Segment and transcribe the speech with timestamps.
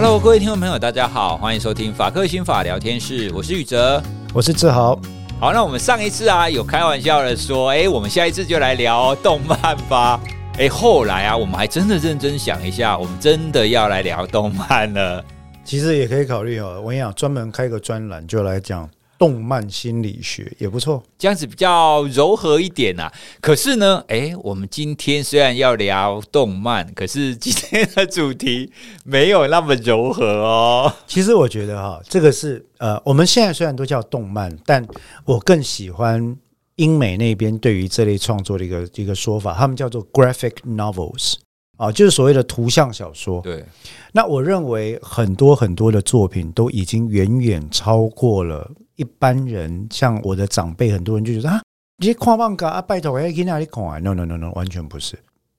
[0.00, 4.00] Hello，各位听众朋友，大家好，欢迎收听法克新法聊天室，我是宇哲，
[4.32, 4.96] 我是志豪。
[5.40, 10.20] 好，那我们上一次啊有开玩笑的说，哎，我们下一次就来聊动漫吧。
[10.56, 15.24] 哎，后来啊，我们还真的认真想一下，我们真的要来聊动漫了。
[15.64, 18.88] 其实也可以考虑哦，我跟你讲，专门开个专栏就来讲。
[19.18, 23.12] 动漫心理学也不错，这样子比较柔和一点啊。
[23.40, 28.70] 可是呢，哎，我们今天虽然要聊动漫，可是今天的主题
[29.04, 30.94] 没有那么柔和哦。
[31.08, 34.86] 其实我觉得哈，这个是呃，我们现在虽然都叫动漫，但
[35.24, 36.36] 我更喜欢
[36.76, 41.34] 英美那边对于这类创作的一个一个说法，他们叫做 graphic novels
[41.76, 43.40] 啊，就是所谓的图像小说。
[43.40, 43.64] 对，
[44.12, 48.70] 那我认为很多很多的作品都已经远远超过了。
[48.98, 51.62] 一般人像我的长辈，很多人就觉得啊，
[51.98, 55.18] 你看漫画啊，拜托我要去哪里看啊？No No No No，完全不是。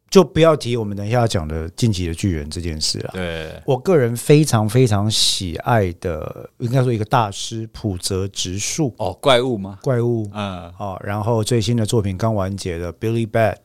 [0.10, 3.12] 就不要提我们等一下要讲的《进击的巨人》这件事了。
[3.14, 9.78] 对，我个人非常非常喜爱的，应该说一个大师浦泽直树哦，怪物吗？
[9.84, 11.00] 怪物，嗯，好。
[11.04, 13.62] 然后最新的作品刚完结的《Billy Bat》，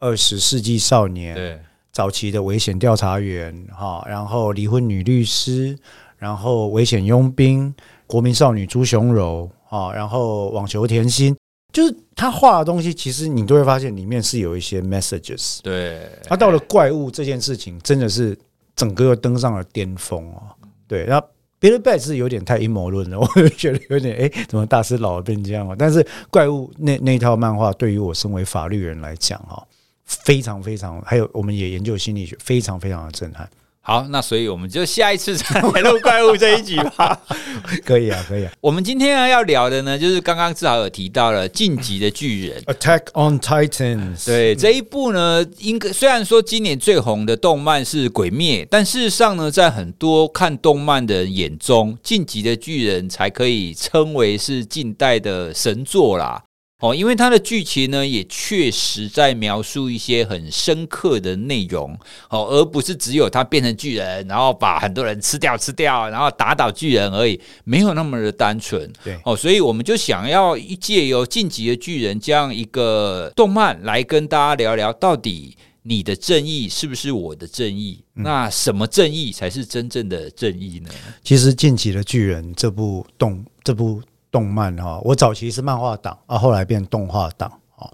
[0.00, 1.60] 二十世纪少年，对，
[1.92, 5.78] 早期的危险调查员，哈，然后离婚女律师，
[6.18, 7.74] 然后危险佣兵。
[8.06, 11.36] 国民少女朱雄柔啊，然后网球甜心，
[11.74, 15.58] 就是他画的东西，其实你都会发现里面是有一些 messages。
[15.62, 18.34] 对，他到了怪物这件事情，真的是
[18.74, 20.42] 整个又登上了巅峰哦。
[20.86, 21.20] 对，那
[21.60, 25.76] Billy Bat 是有点太阴谋论了， 我就觉得有点哎，怎么大师老了变这样了？
[25.76, 29.62] 但是怪物那那套漫画，对于我身为法律人来讲哈，
[30.06, 33.46] 非常非常，还有我们也研究心理学，非常非常的震撼。
[33.88, 37.18] 好，那所以我们就下一次再来录怪物这一集吧。
[37.86, 38.52] 可以啊，可以啊。
[38.60, 44.26] 我们今天要聊的呢，就是刚刚志豪有提到了《进击的巨人》（Attack on Titans）。
[44.26, 56.42] 对，这一部呢，应该虽然说今年最红的动漫是《鬼灭》，但事实上呢，在很多看动漫的人眼中，《进击的巨人》才可以称为是近代的神作啦。
[56.80, 61.98] 哦，因为它的剧情呢，也确实在描述一些很深刻的内容，
[62.30, 68.88] 哦，而不是只有他变成巨人，然后把很多人吃掉、吃掉，然后打倒巨人而已，没有那么的单纯。
[69.02, 78.04] 对，哦，所以我们就想要借由《晋级的巨人》这样一个动漫来跟大家聊聊，到底你的正义是不是我的正义？
[78.14, 80.90] 嗯、那什么正义才是真正的正义呢？
[81.24, 84.00] 其实《晋级的巨人》这部动这部。
[84.30, 87.90] 动漫哈，我早期是漫画党啊，后来变动画党啊，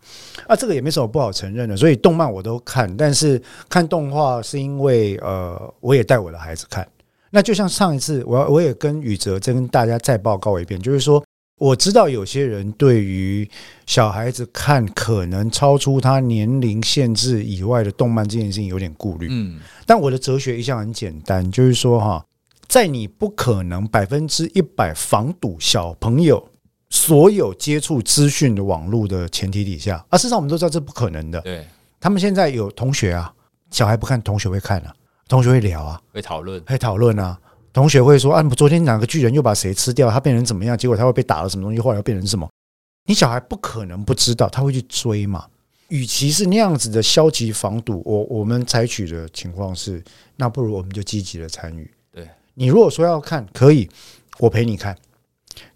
[0.46, 6.86] 啊，这个也没什么不好承认的，所以动漫我都看，但是看动画是因为呃，我也带我的孩子看。
[7.30, 11.24] 那就像上一次，我我也跟宇哲再跟大家再报告一遍，就是说
[11.58, 13.48] 我知道有些人对于
[13.86, 22.24] 小孩子看可能超出他年龄限制以外的动漫这件事情有点顾虑，嗯，但我的哲学一向很简单，就是说哈。
[22.68, 26.48] 在你不可能百分之一百防堵小朋友
[26.90, 31.40] 所有接触资讯的网络的前提底下，啊，事实上我们都知道这不可能的。
[31.40, 31.66] 对，
[32.00, 33.32] 他们现在有同学啊，
[33.70, 34.94] 小孩不看，同学会看啊，
[35.28, 37.38] 同学会聊啊，会讨论，会讨论啊，
[37.72, 40.78] 同学会说啊，昨天哪个巨人又把谁吃掉，他变成怎么样？
[40.78, 42.48] 结果他会被打了什么东西，后来又变成什么？
[43.06, 45.46] 你小孩不可能不知道，他会去追嘛。
[45.88, 50.02] 与其是那样子的消极防堵，我我们采取的情况是，
[50.36, 51.90] 那不如我们就积极的参与。
[52.54, 53.90] 你如果说要看，可以，
[54.38, 54.96] 我陪你看，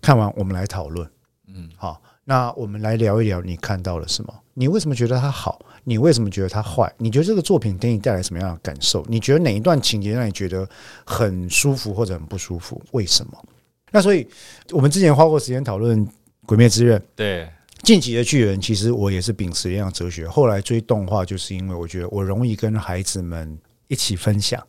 [0.00, 1.08] 看完我们来讨论，
[1.46, 4.32] 嗯，好，那我们来聊一聊你看到了什么？
[4.54, 5.60] 你为什么觉得它好？
[5.84, 6.92] 你为什么觉得它坏？
[6.98, 9.04] 你觉得这个作品给你带来什么样的感受？
[9.08, 10.68] 你觉得哪一段情节让你觉得
[11.04, 12.80] 很舒服或者很不舒服？
[12.92, 13.44] 为什么？
[13.90, 14.26] 那所以
[14.70, 16.06] 我们之前花过时间讨论
[16.44, 17.44] 《鬼灭之刃》，对，
[17.82, 20.28] 《进击的巨人》，其实我也是秉持一样哲学。
[20.28, 24.62] 后来追动画，就是因为我觉得我容易跟孩子们一起分享，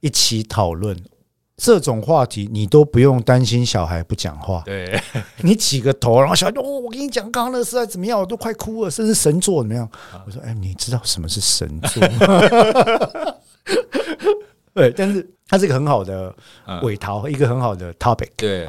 [0.00, 0.96] 一起讨论。
[1.64, 5.00] 这种话题你都不用担心小孩不讲话，对，
[5.42, 9.88] 你起个头，然后小孩就哦，我跟你讲，刚刚那个实在怎么样，我都快哭了，甚至神作怎么样？
[10.26, 12.26] 我说，哎，你知道什么是神作吗？
[14.74, 16.34] 对，但是它是一个很好的
[16.82, 18.30] 尾桃，一个很好的 topic。
[18.36, 18.68] 对，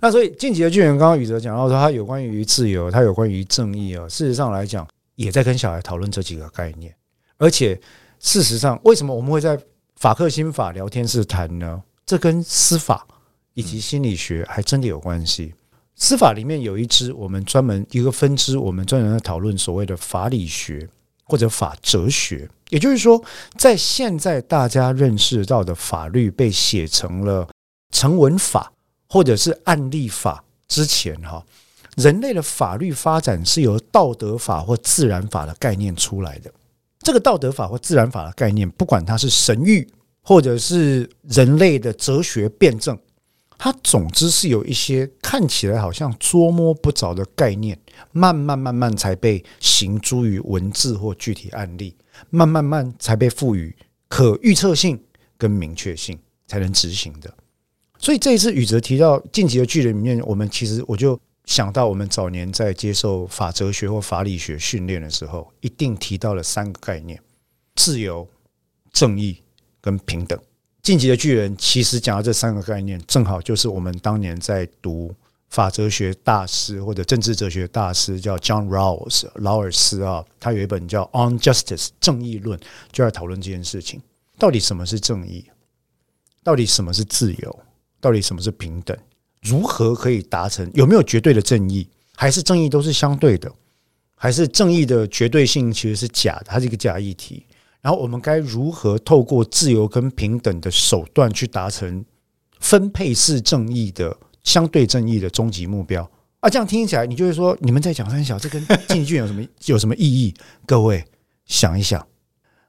[0.00, 4.08] 那所以《进击的巨人》刚刚宇哲讲到说，他有关于自由，他有关于正义啊。
[4.08, 4.86] 事实上来讲，
[5.16, 6.94] 也在跟小孩讨论这几个概念。
[7.36, 7.80] 而且
[8.20, 9.58] 事实上，为什么我们会在
[9.96, 11.82] 法克新法聊天室谈呢？
[12.04, 13.06] 这跟司法
[13.54, 15.54] 以及心理学还真的有关系。
[15.94, 20.88] 司法里面有一支，我们专门一个分支，我们专门在讨论所谓的法理学
[21.24, 22.48] 或者法哲学。
[22.70, 23.22] 也就是说，
[23.56, 27.46] 在现在大家认识到的法律被写成了
[27.92, 28.72] 成文法
[29.08, 31.44] 或者是案例法之前，哈，
[31.96, 36.50] 人类的法律发展是由道德法或自然法的概念出来的。
[37.00, 39.86] 这个道德法或自然法的概念，不管它是神諭。
[40.22, 42.98] 或者是人类的哲学辩证，
[43.58, 47.78] 它总之是有一些看起来好像捉摸不着的概念，
[48.12, 51.94] 慢慢慢慢才被形诸于文字或具体案例，
[52.30, 53.76] 慢慢慢才被赋予
[54.08, 55.00] 可预测性
[55.36, 57.32] 跟明确性，才能执行的。
[57.98, 67.20] 所以这一次宇哲提到《进击的巨人》里面，我们其实我就想到，我们早年在接受法哲学或法理学训练的时候，一定提到了三个概念：
[67.74, 68.28] 自由、
[68.92, 69.41] 正义。
[69.82, 70.38] 跟平等，
[70.82, 75.14] 晋级的巨人其实讲到这三个概念，正好就是我们当年在读
[75.50, 82.58] 法哲学大师或者政治哲学大师叫 John Rawls 劳尔斯啊，他有一本叫《On Justice》正义论，
[82.90, 84.00] 就在讨论这件事情：
[84.38, 85.44] 到底什么是正义？
[86.42, 87.58] 到底什么是自由？
[88.00, 88.96] 到底什么是平等？
[89.42, 90.70] 如何可以达成？
[90.74, 91.88] 有没有绝对的正义？
[92.14, 93.52] 还是正义都是相对的？
[94.14, 96.44] 还是正义的绝对性其实是假的？
[96.46, 97.44] 它是一个假议题？
[97.82, 102.04] 然后我们该如何透过自由跟平等的手段去达成
[102.60, 106.08] 分配式正义的相对正义的终极目标
[106.38, 106.48] 啊？
[106.48, 110.32] 这样听起来，你就会说，你们在讲三小，这跟进军有什么有什么意义？
[110.64, 111.04] 各位
[111.44, 112.06] 想一想，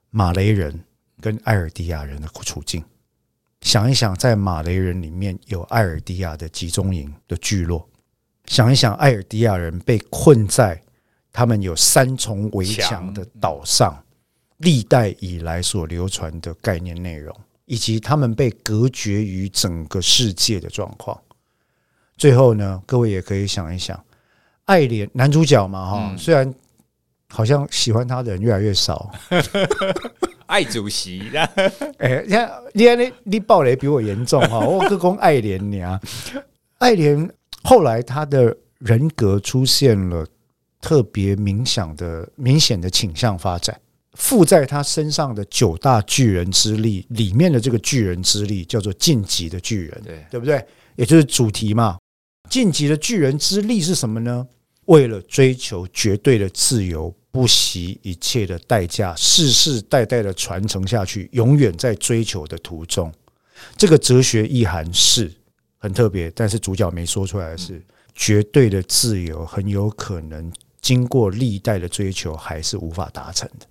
[0.09, 0.83] 马雷人
[1.21, 2.83] 跟艾尔迪亚人的处境，
[3.61, 7.87] 想一想，在马雷人里面有艾尔迪亚的集中营的聚落，
[8.45, 10.81] 想一想，艾尔迪亚人被困在
[11.31, 13.95] 他们有三重围墙的岛上。
[14.57, 17.35] 历代以来所流传的概念内容，
[17.65, 21.19] 以及他们被隔绝于整个世界的状况。
[22.17, 24.01] 最后呢，各位也可以想一想，
[24.65, 26.53] 爱莲男主角嘛，哈，虽然
[27.29, 29.11] 好像喜欢他的人越来越少。
[30.45, 31.31] 爱主席，
[31.97, 35.99] 哎，你看，你看，你你暴雷比我严重哈，我哥公爱莲你啊，
[36.77, 37.27] 爱莲
[37.63, 40.27] 后来他的人格出现了
[40.79, 43.79] 特别明显的明显的倾向发展。
[44.13, 50.63] 附在他身上的九大巨人之力里面的这个巨人之力叫做晋级的巨人，对对不对？
[50.95, 51.97] 也就是主题嘛。
[52.49, 54.47] 晋级的巨人之力是什么呢？
[54.85, 63.11] 为了追求绝对的自由，不惜一切的代价，世世代代的传承下去，永远在追求的途中。
[63.77, 65.31] 这个哲学意涵是
[65.77, 67.81] 很特别，但是主角没说出来的是，
[68.13, 70.51] 绝对的自由很有可能
[70.81, 73.65] 经过历代的追求，还是无法达成的。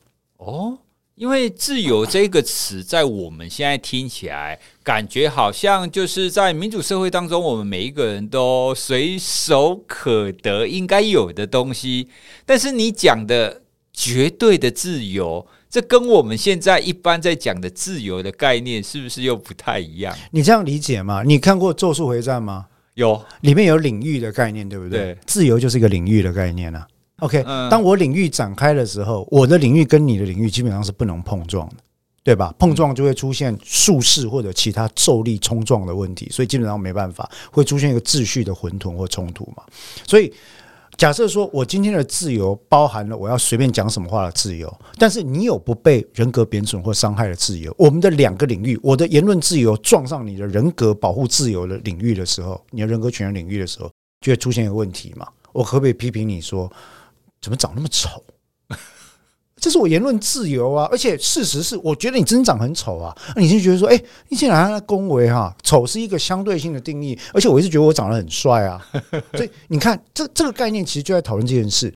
[0.45, 0.79] 哦，
[1.15, 12.09] 因为“自由”这个词在我们现在听起来，感觉好像就是在民主社会当中，我们每一个人都随手可得、应该有的东西。
[12.45, 13.63] 但是你讲的
[13.93, 20.13] 绝对的自由，这跟我们现在一般在讲的自由的概念，是不是又不太一样？
[20.33, 21.23] 你这样理解吗？
[21.23, 22.67] 你看过《咒术回战》吗？
[22.95, 24.99] 有，里面有领域的概念，对不对？
[24.99, 26.87] 对，自由就是一个领域的概念啊。
[27.23, 27.41] OK，
[27.71, 31.77] 当我领域展开的时候，我的领域跟你的领域基本上是不能碰撞的，
[32.25, 32.53] 对吧？
[32.59, 39.63] 碰撞就会出现术式或者其他咒力冲撞的问题，所以基本上没办法，会出现一个秩序的混沌或冲突嘛。
[40.05, 40.35] 所以
[40.97, 53.89] 假设说我今天的自由包含了我要随便讲什么话的自由，但是你有不被人格贬损或伤害的自由，我们的两个领域，我的言论自由撞上你的人格保护自由的领域的时候，你的人格权的领域的时候，
[54.21, 55.29] 就会出现一个问题嘛。
[55.53, 56.69] 我可不可以批评你说？
[57.43, 58.25] 怎么长那么丑？
[59.57, 60.89] 这是我言论自由啊！
[60.91, 63.17] 而且事实是，我觉得你真长很丑啊！
[63.37, 65.55] 你就觉得说，哎，你竟然在恭维哈？
[65.63, 68.85] 丑是一个相对性的定义，而且我一直觉得我长得很帅啊！
[69.35, 71.93] 所以你看，这这个概念其实就在讨论这件事。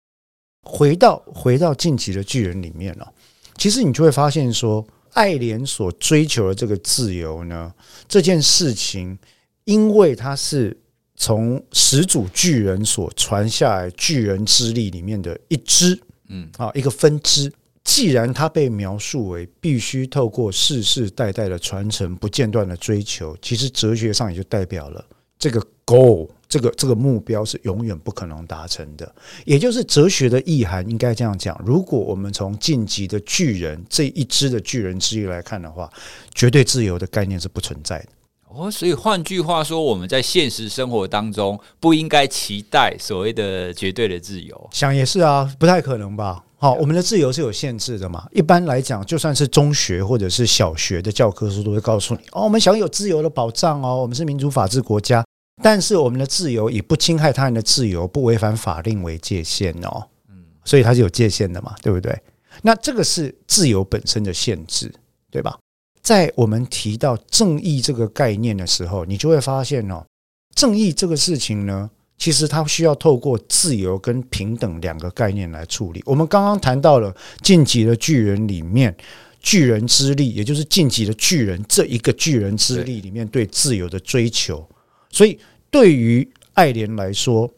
[0.63, 3.13] 回到回到晋级的巨人里面了，
[3.57, 7.73] 其实你就会发现说，爱莲所追求的这个自由呢，
[8.07, 9.19] 这件事情，
[9.65, 10.77] 因为它是。
[11.17, 17.53] 从始祖巨人所传下来巨人之力里面的一支，嗯，啊，一个分支。
[17.83, 25.05] 既然它被描述为必须透过世世代代的传承、不间断的追求，其实哲学上也就代表了
[25.39, 29.15] 这个 goal，这个这个目标是永远不可能达成的。
[29.45, 35.89] 也就是哲学的意涵应该这样讲：如果我们从晋级的巨人这一支的巨人之力来看的话，
[36.35, 38.09] 绝对自由的概念是不存在的。
[38.49, 44.69] 哦，所以换句话说，我们在现实生活当中不应该期待所谓的绝对的自由。
[44.73, 46.43] 想也是啊，不太可能吧？
[46.59, 48.27] 好，我们的自由是有限制的嘛。
[48.33, 55.23] 一般来讲，就算是中学或者是小学的教科书都会告诉你：哦，我们享有自由的保障哦，我们是民主法治国家。
[55.63, 60.07] 但是我们的自由以不侵害他人的自由、不违反法令为界限哦。
[60.31, 62.19] 嗯，所以它是有界限的嘛，对不对？
[62.63, 64.91] 那这个是自由本身的限制，
[65.31, 65.59] 对吧？
[66.07, 70.07] 在我们提到正义这个概念的时候，你就会发现哦，
[70.55, 76.01] 正义这个事情呢，其实它需要透过自由跟平等两个概念来处理。
[76.07, 78.97] 我们刚刚谈到了《晋级的巨人》里面
[79.41, 84.65] 巨人之力，也就是晋级的巨人这一个巨人之力里面对自由的追求。
[85.11, 85.37] 所以
[85.73, 87.53] 对于爱莲来说，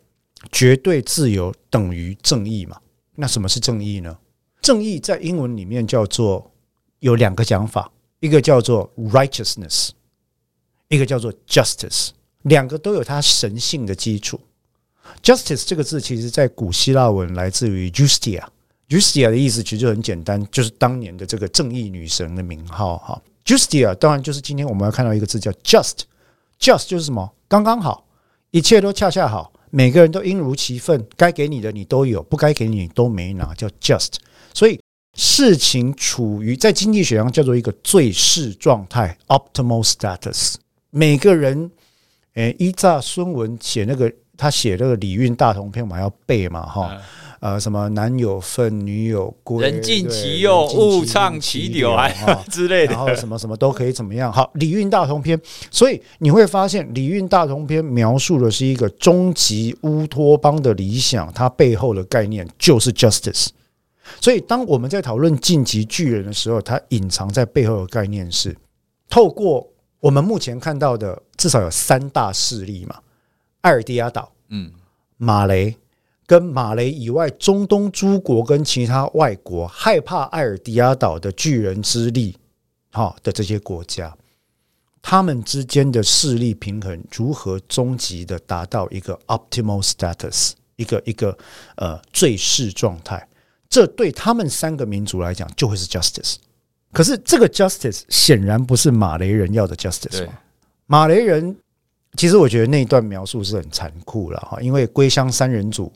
[0.51, 2.79] 绝对自由等于正义嘛？
[3.17, 4.17] 那什么是正义呢？
[4.63, 6.51] 正义在英文里面叫做
[7.01, 9.91] 有两个讲法，一个叫做 righteousness，
[10.89, 12.11] 一个叫做 justice，
[12.43, 14.41] 两个都有它神性的基础。
[15.23, 23.23] justice 这个字其实在古希腊文来自于 Justia，Justia 的意思其实就很简单，就是当年的这个正义女神的名号哈。
[23.45, 27.33] Justia 当然就是今天我们要看到一个字叫 just，just 就是什么？
[27.49, 28.07] 刚刚好，
[28.51, 29.53] 一切都恰恰好。
[29.71, 34.15] 每个人都应如其分，该给你的你都有，不该给你都没拿，叫 just。
[34.55, 34.81] 所以
[35.21, 40.55] 事情处于在经济学上叫做一个最适状态 （optimal status）。
[40.91, 41.69] 每个人，
[42.35, 46.97] 诶，依照孙文写那个，他写那个《礼运大同篇》嘛，要背嘛，哈。
[47.41, 52.09] 呃，什么男有分，女有归，人尽其用，物畅其流啊，
[52.51, 54.33] 之类的，然后什么什么都可以怎么样？
[54.33, 55.37] 好，《礼运大同篇》，
[55.69, 63.49] 所以你会发现，《礼运大同篇》描述的是一个终极乌托邦的理想，它背后的概念就是 justice。
[64.21, 68.57] 所以，当我们在讨论晋级巨人的时候，它隐藏在背后的概念是，
[69.09, 69.67] 透过
[70.01, 73.01] 我们目前看到的，至少有三大势力嘛：
[73.61, 74.73] 艾尔迪亚岛，嗯，
[75.17, 75.77] 马雷。
[76.27, 82.37] 跟马雷以外，中东诸国跟其他外国害怕艾尔迪亚岛的巨人之力，
[82.93, 84.15] 哈的这些国家，
[85.01, 91.39] 他们之间的势力平衡如何终极的达到一个 optimal status，一个一个
[91.77, 93.28] 呃最适状态？
[93.69, 96.37] 这对他们三个民族来讲就会是 justice。
[96.93, 100.27] 可是这个 justice 显然不是马雷人要的 justice。
[100.87, 101.55] 马雷人
[102.17, 105.93] 其实我觉得那一段描述是很残酷了哈，因为归乡三人组。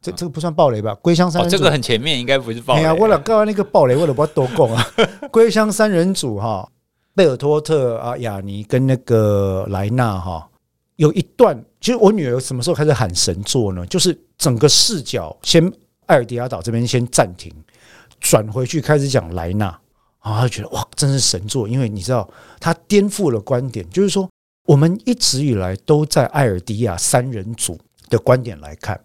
[0.00, 0.92] 这这个不算暴雷吧？
[0.96, 2.80] 归乡三人组，这个很前面，应该不是暴雷。
[2.80, 4.84] 哎呀，为了刚刚那个暴雷，为了不要多讲啊。
[5.30, 6.68] 归乡三人组哈，
[7.14, 10.50] 贝尔托特啊、亚尼跟那个莱纳哈，
[10.96, 13.86] 有一段，其实我女儿什么时候开始喊神作呢？
[13.86, 15.72] 就是整个视角先
[16.12, 17.50] 艾尔迪亚岛这边先暂停，
[18.20, 19.68] 转回去开始讲莱纳
[20.18, 22.28] 啊，她觉得哇，真是神作，因为你知道，
[22.60, 24.28] 他颠覆了观点，就是说
[24.66, 29.00] 我们一直以来都在艾尔迪亚三人组的观点来看。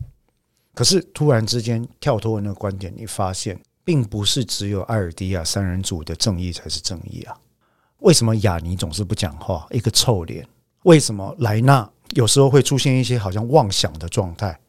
[0.76, 7.34] 可是突然之间跳脱那个观点，你发现并不是只有艾尔迪亚三人组的正义才是正义啊？
[8.00, 10.46] 为什么亚尼总是不讲话，一个臭脸？
[10.84, 14.60] 为什么莱纳有时候会出现一些好像妄想的状态？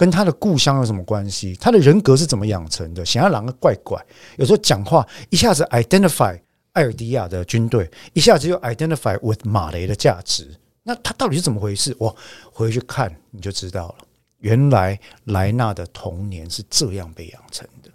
[0.00, 1.54] 跟他的故乡有什么关系？
[1.60, 3.04] 他的人格是怎么养成的？
[3.04, 4.02] 想要狼的怪怪，
[4.38, 6.40] 有时候讲话一下子 identify
[6.72, 11.94] 艾尔迪亚的军队，一下子又 identify with 马雷的价值，那他到底是怎么回事？
[11.98, 12.16] 我
[12.50, 13.96] 回去看你就知道了。
[14.38, 17.90] 原来莱纳的童年是这样被养成的，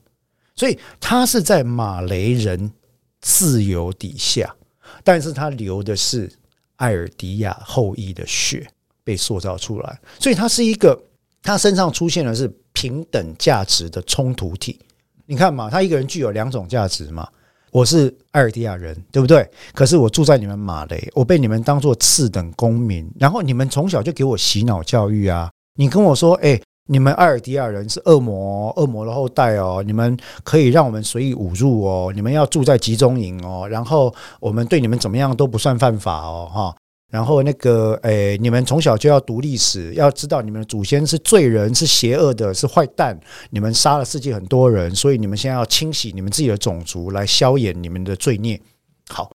[0.56, 2.72] 所以他是在马雷人
[3.20, 4.56] 自由底下，
[5.04, 6.32] 但是他流的是
[6.76, 8.68] 艾尔迪亚后裔的血
[9.04, 11.02] 被塑造出来，所以他是一个
[11.46, 14.80] 他身上出现的是平等价值的冲突体。
[15.28, 17.28] 你看嘛，他一个人具有两种价值嘛，
[17.72, 19.48] 我是艾尔迪亚人，对不对？
[19.74, 25.50] 可是我住在你们马雷，我被你们当做次等公民，然后你们从小就给我洗脑教育啊。
[25.78, 36.76] 你跟我说，哎，你们艾尔迪亚人是恶魔，恶魔的后代哦，你们可以让我们随意侮辱哦，你们要住在集中营哦，然后我们对你们怎么样都不算犯法哦，哈，
[37.16, 43.18] 然后那个，哎，你们从小就要读历史，要知道你们的祖先是罪人，是邪恶的，是坏蛋，
[43.52, 48.60] 你们杀了世界很多人，所以你们现在要清洗你们自己的种族来消炎你们的罪孽。
[49.08, 49.32] 好，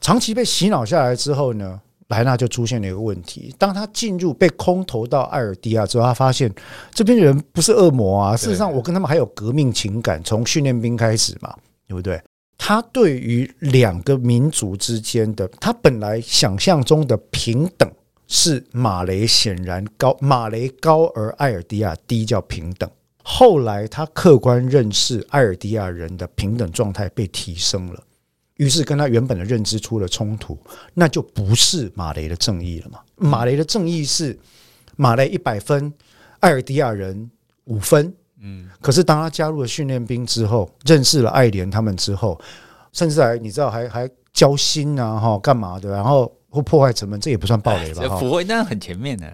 [0.00, 1.80] 长期被洗脑下来之后呢？
[2.06, 6.48] 莱纳就出现了一个问题：当他进入被空投到艾尔迪亚之后，他发现
[6.94, 8.36] 这边人不是恶魔啊。
[8.36, 11.52] 事实上，我跟他们还有革命情感，从训练兵开始嘛，
[11.88, 12.22] 对不对？
[12.58, 17.90] 他对于两个民族之间的，他本来想象中的平等
[18.26, 22.90] 是马雷显然高，马雷高而艾尔迪亚低，叫平等。
[23.22, 28.02] 后来他客观认识艾尔迪亚人的平等状态被提升了。
[28.56, 30.58] 于是跟他原本的认知出了冲突，
[30.92, 32.98] 那就不是马雷的正义了嘛？
[33.16, 34.36] 马雷的正义是
[34.96, 35.92] 马雷一百分，
[36.40, 37.30] 艾尔迪亚人
[37.64, 38.12] 五分。
[38.40, 42.40] 嗯，可是当他加入了训练兵之后，认识了爱莲他们之后，
[42.92, 45.90] 甚至还你知道还还交心啊哈，干嘛的？
[45.90, 48.18] 然后会破坏城门，这也不算暴雷吧？
[48.20, 49.26] 不会，那很前面的，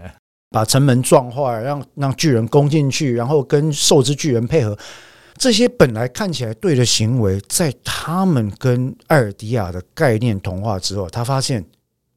[0.50, 4.76] 把城门撞坏，让让巨人攻进去，然后跟兽之巨人配合。
[5.36, 11.64] 这些本来看起来对的行为，在他们跟艾尔迪亚的概念同化之后，他发现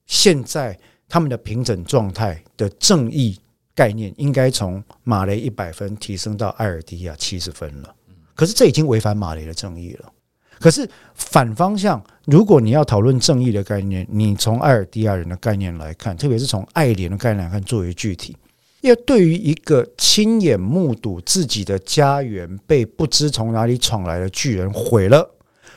[0.06, 0.78] 现在
[1.10, 3.36] 他们的平整状态的正义
[3.78, 7.94] 概念，应该从马雷一百分提升到艾尔迪亚七十分了。
[8.34, 10.12] 可是这已经违反马雷的正义了。
[10.60, 18.36] 可是反方向，如果你要讨论正义的概念，你从艾尔迪亚人的概念来看，特别是从爱莲的概念来看，作为具体，
[18.82, 25.30] 因为对于一个亲眼目睹自己的家园被不知从哪里闯来的巨人毁了，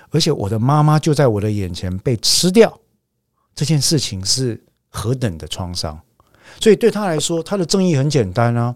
[0.08, 2.80] 而且我的妈妈就在我的眼前被吃掉，
[3.54, 6.00] 这件事情是何等的创伤。
[6.58, 8.74] 所以对他来说，他的正义很简单啊，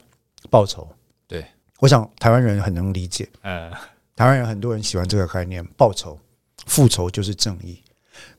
[0.50, 0.86] 报仇。
[1.26, 1.44] 对，
[1.80, 3.28] 我想台湾人很能理解。
[3.42, 3.72] 嗯。
[4.16, 6.16] 台湾人很多人喜欢这个概念，报仇、
[6.66, 7.82] 复仇就是正义。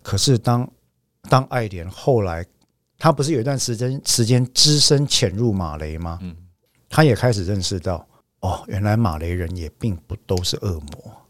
[0.01, 0.65] 可是当
[1.23, 2.45] 当爱莲后来，
[2.97, 6.17] 他不是有一段时间时间只身潜入马雷吗？
[6.21, 6.33] 嗯，
[6.87, 8.07] 他也开始认识到，
[8.39, 11.24] 哦，原来马雷人也并不都是恶魔，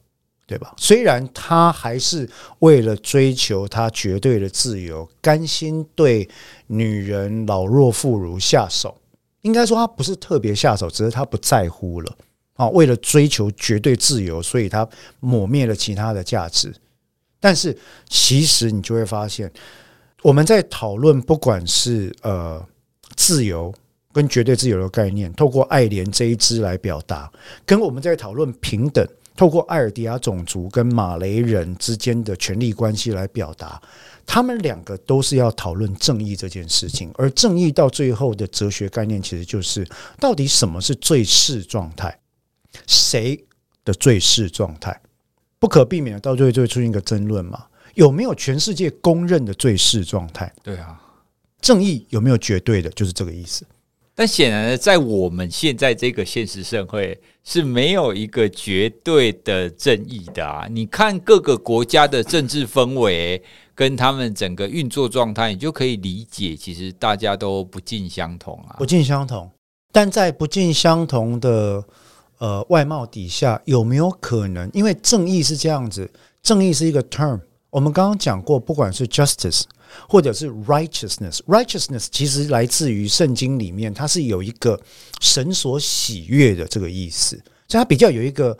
[0.47, 0.73] 对吧？
[0.77, 6.27] 虽然他还是为了追求他绝对的自由，甘心对
[6.67, 8.95] 女人、老弱妇孺下手。
[9.41, 12.17] 应该说他不是特别下手，只是他不在乎了。
[12.53, 14.87] 啊，为了追求绝对自由，所以他
[15.19, 16.73] 抹灭了其他的价值。
[17.39, 19.51] 但是，其实你就会发现，
[20.23, 22.65] 我们在讨论不管是呃
[23.15, 23.73] 自由
[24.13, 27.29] 跟绝对自由的概念，透过爱莲这一支来表达；
[27.65, 33.81] 跟我们在讨论平等，透过艾尔迪亚种族跟马雷人之间的权力关系来表达。
[34.25, 39.87] 他们两个都是要讨论正义这件事情，而正义到最后的哲学概念，其实就是
[40.19, 42.19] 到底什么是最适状态。
[42.87, 43.41] 谁
[43.85, 44.99] 的最适状态，
[45.59, 47.65] 不可避免的，到最后就会出现一个争论嘛？
[47.93, 50.51] 有没有全世界公认的最适状态？
[50.61, 50.99] 对啊，
[51.61, 52.89] 正义有没有绝对的？
[52.89, 53.65] 就是这个意思。
[54.15, 60.67] 但显然呢，在我们现在这个现实社会是没有一个绝对的正义的啊！
[60.71, 63.43] 你看各个国家的政治氛围
[63.75, 69.51] 跟他们整个运作状态，你就可以理解，其实大家都不尽相同啊，不尽相同。
[69.91, 71.83] 但在不尽相同的。
[72.37, 74.69] 呃，外貌底下有没有可能？
[74.73, 76.11] 因为正义是这样子，
[76.43, 77.39] 正义是一个 term。
[77.69, 79.63] 我们刚刚讲过，不管是 justice
[80.07, 84.79] 或者是 righteousness，righteousness 其实来自于圣经里面，它是有一个
[85.21, 87.35] 神所喜悦的这个意思，
[87.67, 88.57] 所以它比较有一个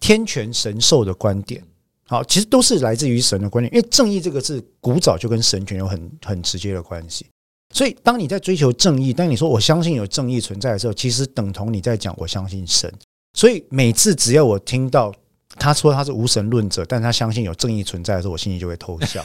[0.00, 1.62] 天权神授的观点。
[2.06, 7.26] 好，其实都是来自于神的观点，因为正义这个字古早就跟神权有很很直接的关系。
[7.74, 12.90] 所以，当你在追求正义，当你说我相信有正义存在的时候，其实等同你在讲我相信神。
[13.34, 15.12] 所以每次只要我听到
[15.58, 19.22] 他说他是无神论者，但他相信有正义存在的时候，我心里就会偷笑，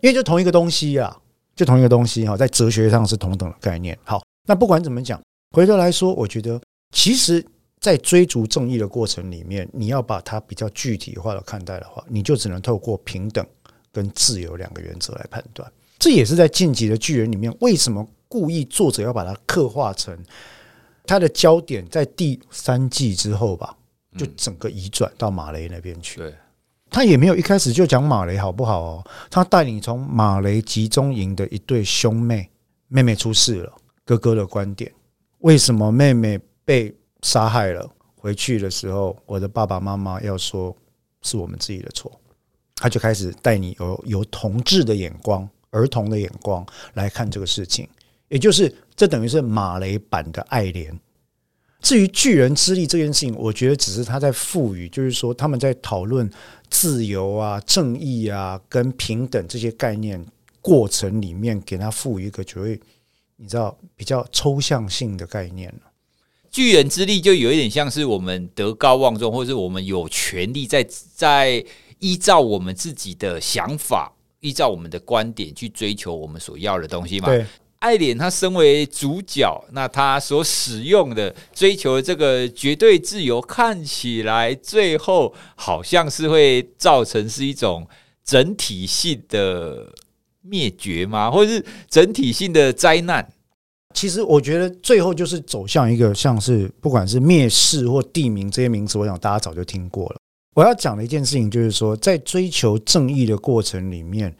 [0.00, 1.16] 因为就同一个东西啊，
[1.54, 3.98] 就同一个东西哈，在哲学上是同等的概念。
[4.04, 5.20] 好，那不管怎么讲，
[5.54, 6.60] 回头来说，我觉得
[6.92, 7.44] 其实，
[7.80, 13.44] 在追逐正义的过程里面，你要把它比较具体化的看待的话，你就只能透过平等
[13.92, 15.70] 跟自由两个原则来判断。
[15.98, 20.16] 这也是在《晋级的巨人》里面为什么故意作者要把它刻画成。
[21.08, 23.76] 他的焦点在第三季之后吧，
[24.18, 26.18] 就整个移转到马雷那边去。
[26.18, 26.34] 对，
[26.96, 29.04] 他也没有一开始就讲马雷好不好哦？
[29.28, 32.48] 他带你从马雷集中营的一对兄妹，
[32.88, 34.90] 妹妹出事了，哥哥的观点，
[35.40, 37.86] 为什么妹妹被杀害了？
[38.14, 40.74] 回去的时候，我的爸爸妈妈要说
[41.20, 42.10] 是我们自己的错，
[42.76, 47.86] 他就开始带你有有同志的眼光、儿童的眼光来看这个事情，
[48.28, 48.74] 也就是。
[48.96, 50.98] 这等于是马雷版的爱莲。
[51.86, 56.28] 至于巨人之力这件事情，我觉得只是他在赋予，就是说他们在讨论
[56.68, 60.26] 自由啊、正义啊、跟平等这些概念
[60.60, 62.80] 过程里面，给他赋予一个所谓
[63.36, 65.72] 你知道比较抽象性的概念。
[66.50, 71.64] 巨人之力就有一点像是我们德高望重，或者是我们有权利在在
[72.00, 77.28] 依照我们自己的想法，依照我们的观点去追求我们所要的东西嘛？
[77.80, 77.96] 爱。
[77.96, 87.88] 莲他身为主角，那他所使用的追求这个绝对自由，看起来最后好像是会造成是一种
[88.22, 89.90] 整体性的
[90.42, 91.30] 灭绝吗？
[91.30, 93.26] 或者是整体性的灾难？
[93.94, 100.16] 其实我觉得最后就是走向一个像是不管是灭世或地名这些名词，我想大家早就听过了。
[100.54, 104.36] 我要讲的一件事情就是说，在追求正义的过程里面。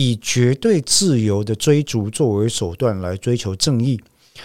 [0.00, 4.00] 以绝对自由的追逐作为手段来追求正义，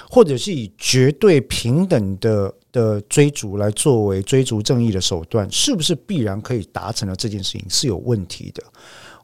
[0.10, 8.63] 或者是以绝对平等的的追逐来作为追逐正义的手段，是不是必然可以达成的这件事情是有问题的。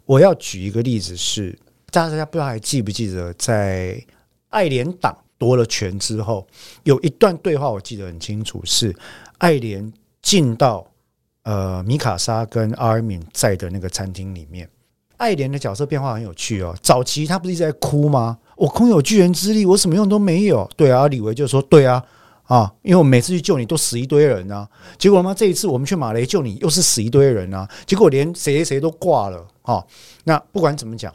[0.05, 1.57] 我要举一个例子是，
[1.89, 3.99] 大家大家不知道还记不记得，在
[4.49, 6.45] 爱莲党夺了权之后，
[6.83, 8.95] 有一段对话我记得很清楚，是
[9.39, 10.85] 爱莲进到
[11.41, 14.69] 呃米卡莎跟阿尔敏在的那个餐厅里面。
[15.19, 16.75] 爱莲的角色变化很有趣哦。
[16.81, 18.37] 早期他不是一直在哭吗？
[18.55, 20.67] 我空有巨人之力，我什么用都没有。
[20.75, 22.03] 对啊，李维就说：“对啊，
[22.43, 29.85] 啊，因为我每次去救你都死一堆人啊，结果呢，这一次我们去马雷救你又是死一堆人啊，结果连谁谁都挂了啊。
[30.23, 31.13] 那不管怎么讲，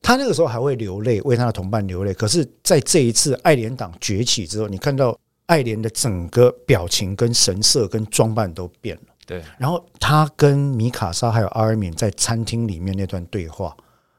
[0.00, 2.14] 他那个时候还会流泪，为他的同伴流泪。
[2.14, 9.09] 可是在这一次爱莲党崛起之后，你看到爱莲的整个表情、跟神色、跟装扮都变了。
[9.30, 13.76] 对，然后他跟米卡莎还有阿尔敏在餐厅里面那段对话，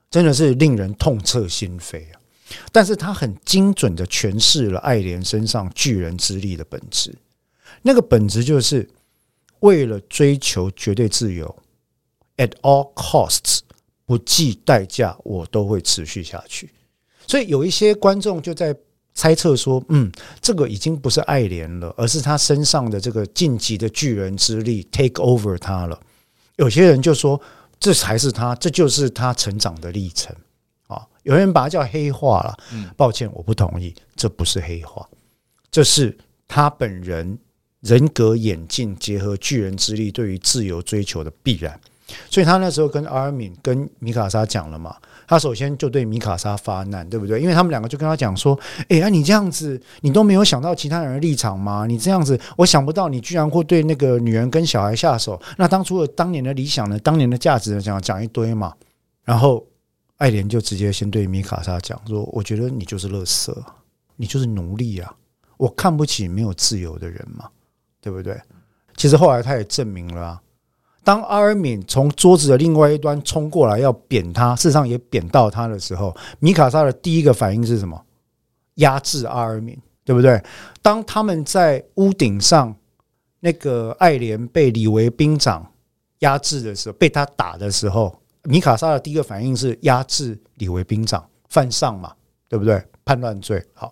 [0.10, 2.22] 真的是令人痛彻心扉啊！
[2.72, 7.14] 但是他很精准的诠释了爱莲身上巨人之力的本质，
[7.82, 8.90] 那个本质就是
[9.60, 11.54] 为了追求绝对自由
[12.38, 13.60] ，at all costs，
[14.06, 16.70] 不计代价，我都会持续下去。
[17.28, 18.74] 所以有一些观众就在。
[19.14, 26.00] 猜测说，嗯，这个已经不是爱莲了，而是他身上的这个晋级的巨人之力 take over 他了。
[26.56, 27.40] 有些人就说，
[27.80, 30.36] 这才是他，这就是他成长的历程
[30.88, 31.06] 啊。
[31.24, 32.58] 有人把它叫黑化了，
[32.96, 35.08] 抱歉，我不同意，这不是黑化，
[35.70, 37.38] 这是他本人
[37.82, 41.80] 人格演进结合巨人之力对于自由追求的必然。
[42.30, 44.96] 所以他那时候跟阿尔敏、跟米卡莎讲了嘛。
[45.32, 47.40] 他首先就对米卡莎发难，对不对？
[47.40, 48.54] 因为他们两个就跟他讲说
[48.90, 51.86] ：“哎，那你这样子，你都没有想到其他人的立场吗？
[51.88, 55.42] 你这样子，我想不到你居然会对那个女人跟小孩下手。
[55.58, 57.00] 那当初的当年的理想呢？
[57.00, 57.80] 当年的价值呢？
[57.80, 58.74] 讲讲一堆嘛。
[59.24, 59.66] 然后
[60.18, 63.56] 爱莲就直接先对米卡莎讲说：我觉得你就是垃圾，
[64.18, 65.16] 你就是奴隶啊！
[65.56, 67.48] 我看不起没有自由的人嘛，
[68.02, 68.38] 对不对？
[68.98, 70.42] 其实后来他也证明了。”
[71.04, 78.00] 当阿尔敏从桌子的另外一端冲过来要扁他，事实上也扁到他的时候，米卡莎的第一个反应是什么？
[78.76, 80.42] 压制阿尔敏，对不对？
[80.82, 82.76] 当他们在屋顶上，
[83.40, 85.66] 那个爱莲被李维兵长
[86.20, 92.14] 压制的时候，被他打的时候，米卡莎的第一个反应是压制李维兵长，犯上嘛，
[92.48, 92.82] 对不对？
[93.04, 93.64] 叛乱罪。
[93.74, 93.92] 好，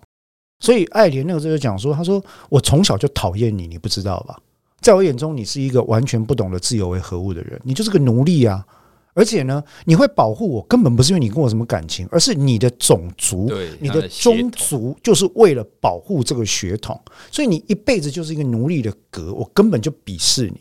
[0.60, 4.38] 所以爱莲那个时候就讲说：“他说我从小就讨厌你，你不知道吧？”
[4.80, 8.66] 在我眼中，你是一个完全不懂得自由为何物的人，你就是个奴隶啊！
[9.12, 16.98] 而且呢，你会保护我，根本不是因为你跟我什么感情，而是你的种族，你的宗族就是为了保护这个血统，
[17.30, 20.60] 所以你一辈子就是一个奴隶的格，我根本就鄙视你。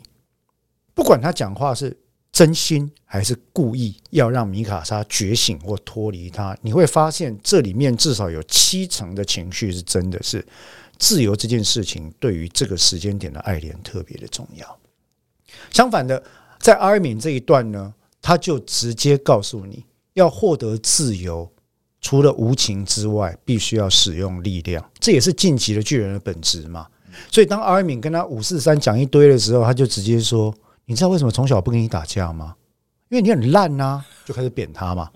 [0.95, 1.95] 不管他讲话是
[2.31, 10.43] 真心还是故意要让米卡莎觉醒或脱离他，你会发现这里面至少有七成的情绪是真的是。
[10.99, 14.77] 自由这件事情对于这个时间点的爱莲特别的重要。
[15.71, 16.21] 相反的，
[16.59, 19.83] 在阿尔敏这一段呢，他就直接告诉你
[20.13, 21.49] 要获得自由，
[22.01, 24.87] 除了无情之外，必须要使用力量。
[24.99, 26.85] 这也是晋级的巨人的本质嘛。
[27.31, 30.53] 所以当阿尔敏跟他五四三讲一堆的时候，他就直接说
[30.85, 32.55] ：“你知道为什么从小不跟你打架吗？
[33.09, 35.09] 因为你很烂呐！”就开始扁他嘛。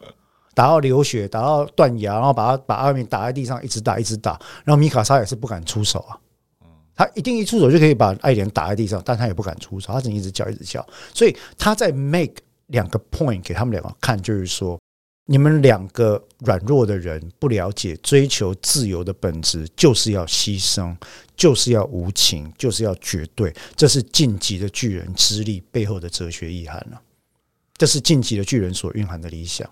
[0.53, 4.39] 打到流血，打到断牙，然后把他把阿米打在地上，一直打，一直打。
[4.63, 6.17] 然后米卡莎也是不敢出手啊，
[6.95, 10.85] 他一定一出手就可以把爱莲打在地上，但他也不敢出手，他只能一直叫，一直叫。
[11.13, 12.35] 所以他在 make
[12.67, 14.79] 两个 point 给他们两个看，就是说，
[15.25, 20.95] 你们两个软弱的人不了解追求自由的本质，就是要牺牲，
[21.35, 23.53] 就是要无情，就是要绝对。
[23.75, 27.01] 这是晋级的巨人之力背后的哲学意涵了，
[27.77, 29.69] 这是晋级的巨人所蕴含的理想。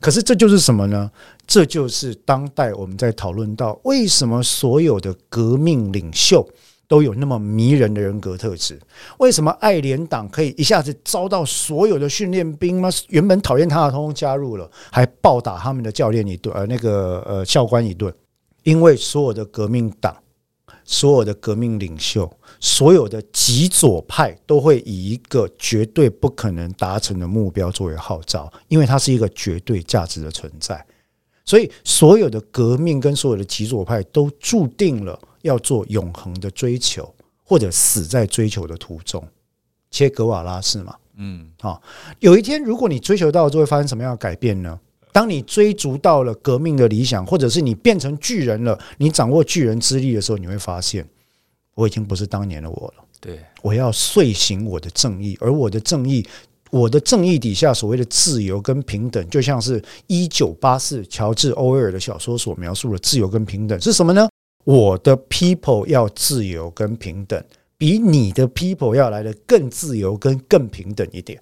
[0.00, 1.10] 可是这就是什么呢？
[1.46, 6.46] 这就是当代我们在讨论到为什么所有的革命领袖
[6.86, 8.78] 都有那么迷人的人格特质？
[9.18, 12.88] 为什么爱莲党可以一下子招到所有的训练兵吗？
[13.08, 18.12] 原本讨厌他的，通通加入了，还暴打他们的教练一顿，呃，那个呃教官一顿，
[18.62, 20.16] 因为所有的革命党。
[20.90, 30.82] 所有的革命领袖，所有的极左派都会以一个绝对不可能达成的目标作为号召，因为它是一个绝对价值的存在。
[31.44, 39.22] 所以，所有的革命跟所有的极左派都注定了要做永恒的追求，或者死在追求的途中。
[39.90, 40.96] 切格瓦拉是吗？
[41.16, 41.82] 嗯，好。
[42.20, 44.80] 有一天，如果你追求到了，就会发生什么样的改变呢？
[45.12, 51.06] 当你追逐到了革命的理想，或者是你变成巨人了，你掌握巨人之力的时候，你会发现，
[51.74, 53.04] 我已经不是当年的我了。
[53.20, 56.24] 对，我要遂行我的正义，而我的正义，
[56.70, 64.28] 我的正义底下所谓的自由跟平等，就像是一九八四乔治·欧威尔的小说所描述的自由跟平等是什么呢？
[64.64, 67.42] 我的 people 要自由跟平等，
[67.76, 71.40] 比你的 people 要来的更自由跟更平等一点。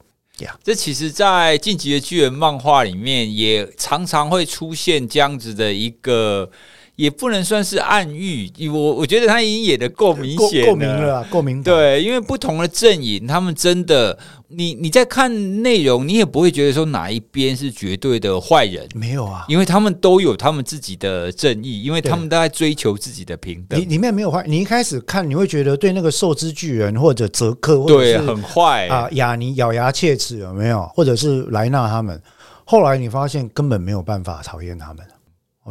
[0.63, 6.51] 这其实，在《进击的巨人》漫画里面，也常常会出现这样子的一个
[6.97, 8.51] 也不能算是暗喻。
[8.69, 11.63] 我我觉得他已经演的够明显了，够明了，够明。
[11.63, 14.19] 对，因为不同的阵营，他们真的，
[14.49, 23.81] 你你在看内容，你也不会觉得说哪一边是绝对的坏人，没有啊，因为他们都有他们自己的正义，因为他们都在追求自己的平等。
[23.81, 30.87] 里里面没有坏，你一开始看你会觉得对那个受之巨人或者泽克，或者对很坏啊，雅尼咬牙切齿有没有？
[30.95, 32.23] 或者是莱纳他们，
[32.65, 35.05] 后来你发现根本没有办法讨厌他们。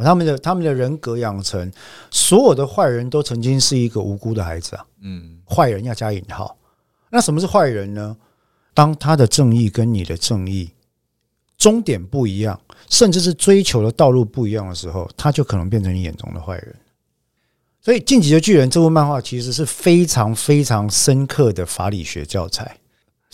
[0.04, 1.72] 他们的他们的人格养成，
[2.10, 4.84] 所有的坏人都曾经是一个无辜的孩子啊。
[5.00, 6.54] 嗯，坏人要加引号。
[7.10, 8.14] 那什么是坏人呢？
[8.76, 10.68] 当他的正义跟你的正义
[11.56, 12.60] 终点不一样，
[12.90, 16.76] 甚至是追求的道路不一样的时候，他就可能变成你眼中的坏人。
[17.80, 22.76] 所以，《进击的巨人》这部漫画其实是非常非常深刻的法理学教材。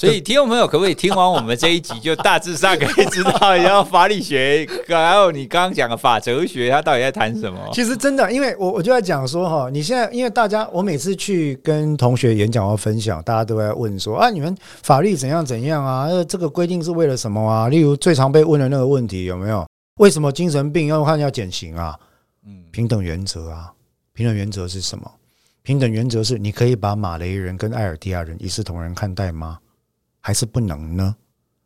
[0.02, 7.56] 所以，听众朋友可不可以听完我们这一集，就大致上可以知道一下法理学，还有你刚刚讲的法哲学，它到底在谈什么？
[7.72, 16.08] 其实真的，因为我我就在讲说哈，你现在因为大家，我每次去跟同学演讲或分享，大家都在问说啊，你们法律怎样怎样啊？
[16.24, 17.68] 这个规定是为了什么啊？
[17.68, 19.64] 例如最常被问的那个问题有没有？
[20.00, 21.96] 为什么精神病要看要减刑啊？
[22.44, 23.70] 嗯，平等原则啊，
[24.14, 25.08] 平等原则是什么？
[25.62, 29.60] 平等原则是你可以把马雷人跟艾尔蒂亚人一视同仁看待吗？
[30.22, 31.14] 还是不能呢？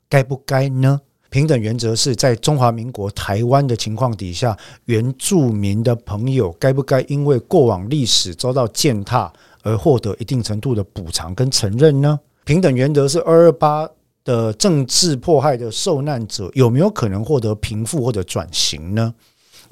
[0.08, 1.00] 该不该呢？
[1.28, 9.30] 平等原则是在中华民国台湾的情况底下，原住民的朋友该不该因为过往历史遭到践踏
[9.62, 12.18] 而获得一定程度的补偿跟承认呢？
[12.44, 13.86] 平等原则是二二八
[14.24, 19.12] 的政治迫害的受难者有没有可能获得平复或者转型呢？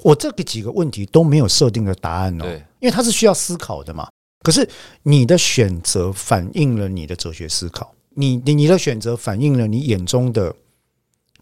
[0.03, 2.45] 我这个几个问题都没有设定的答案哦，
[2.79, 4.07] 因为它是需要思考的嘛。
[4.43, 4.69] 可是
[5.03, 7.94] 你的选择反映了你的哲学思考。
[8.15, 10.55] 你你你的选择反映了你眼中的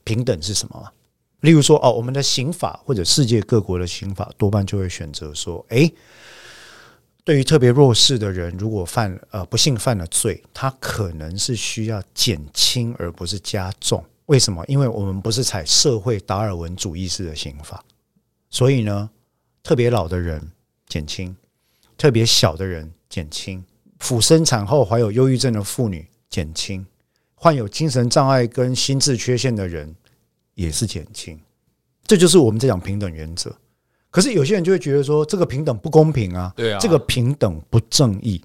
[0.03, 0.91] 平等是什么？
[1.41, 5.93] 例如说，哦，我们的刑法或者世界各国的刑法多半就会选择说，诶，
[7.23, 14.03] 对于特别弱势的人，如果犯呃不幸犯了罪，他可能是需要减轻而不是加重。
[14.27, 14.63] 为什么？
[14.67, 17.83] 因为我们不是采社会达尔文主义式的刑法，
[18.49, 19.09] 所以呢，
[19.61, 20.41] 特别老的人
[20.87, 21.35] 减轻，
[21.97, 23.61] 特别小的人减轻，
[23.99, 26.07] 妇生产后怀有忧郁症的妇女。
[26.33, 26.83] 减轻，
[27.35, 29.95] 患有精神障碍跟心智缺陷的人
[30.55, 31.39] 也是减轻，
[32.07, 33.55] 这就是我们在讲平等原则。
[34.09, 38.41] 可是有些人就会觉得说，这个平等不公平啊，对啊，这个平等不正义，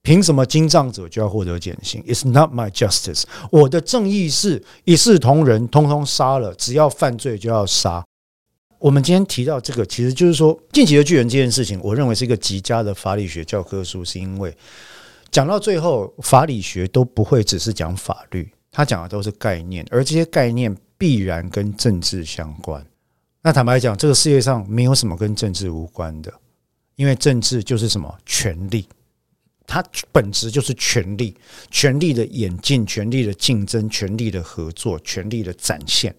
[0.00, 3.24] 凭什么精障者就要获得减刑？It's not my justice。
[3.50, 8.02] 我的正义是一视同仁，通通杀了，只要犯罪就要杀。
[8.78, 14.56] 我们今天提到这个，其实就是说《进击的巨人》这件事情，我认为是一个极佳的法理学教科书，是因为。
[15.30, 22.84] 讲到最后，法理学都不会只是讲法律，他讲的都是概念，而这些概念必然跟政治相关。
[23.42, 26.32] 那坦白讲，这个世界上没有什么跟政治无关的，
[26.96, 28.88] 因为政治就是什么权力，
[29.66, 31.36] 它本质就是权力，
[31.70, 36.14] 权力的演进、权力的竞争、权力的合作、权力的展现。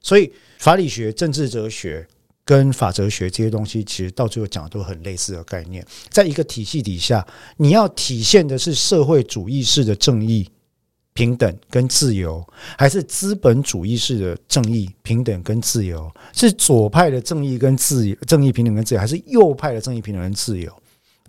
[0.00, 2.06] 所以，法理学、政治哲学。
[2.44, 5.86] 跟法哲学这些东西，其实到最后讲的都很类似的概念。
[6.08, 7.24] 在一个体系底下，
[7.58, 10.48] 你要体现的是社会主义式的正义、
[11.12, 12.44] 平等跟自由，
[12.76, 16.10] 还是资本主义式的正义、平等跟自由？
[16.32, 20.72] 是左派的正义跟自由、正义、平等跟自由，还是右派的正义、平等跟自由？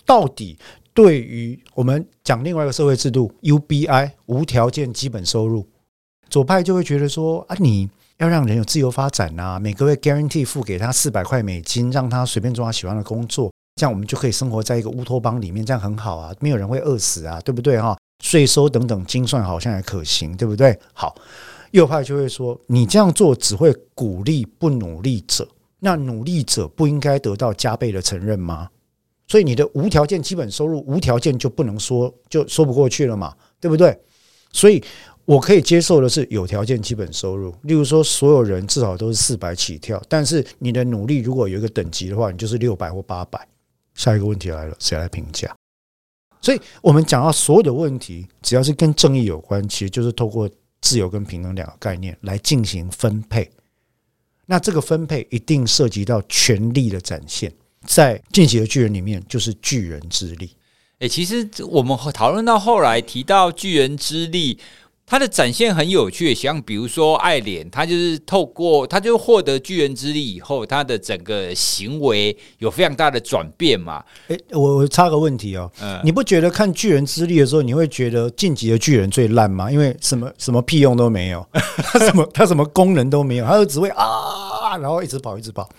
[0.05, 0.57] 到底
[0.93, 5.67] 对于我们讲另外一个社会制度 UBI 无条件基本收入，
[6.29, 7.87] 左派就会觉得说啊，你。
[8.21, 17.97] 要让人有自由发展呐，每个月 guarantee 付给他四百块美金，让他随便做他喜欢的工作，这样我们就可以生活在一个乌托邦里面，这样很好啊，没有人会饿死啊，对不对哈？
[18.23, 20.77] 税收等等精算好像也可行，对不对？
[20.93, 21.15] 好，
[21.71, 25.47] 右派就会说，你这样做只会鼓励不努力者，
[25.79, 28.69] 那努力者不应该得到加倍的承认吗？
[29.27, 33.99] 所以你的无条件基本收入无条件就不能说，就说不过去了嘛，对不对？
[34.51, 34.83] 所以。
[35.31, 43.47] 我可以接受的是有条件基本收入，例如说所有人至少都是四百起跳，但是你的努力如果有一个等级的话，你就是六百或八百。
[43.95, 45.49] 下一个问题来了，谁来评价？
[46.41, 50.49] 所以我们讲到所有的问题，只要是跟正义有关，其实就是透过
[50.81, 53.49] 自由跟平等两个概念来进行分配。
[54.47, 57.53] 那这个分配一定涉及到权力的展现，
[57.85, 60.51] 在《进击的巨人》里面就是巨人之力。
[60.99, 64.59] 诶，其实我们讨论到后来提到巨人之力。
[65.11, 74.01] 他的展现很有趣，像比如说爱莲，他就是透过他就获得巨人之力以后，他的整个行为有非常大的转变嘛。
[74.29, 79.69] 诶，我我插个问题哦，嗯，你不觉得看巨人之力的时候，你会觉得晋级的巨人最烂吗？
[79.69, 85.69] 因为什么什么屁用都没有， 他什么他什么功能都没有，他就只会啊，然后一直跑一直跑。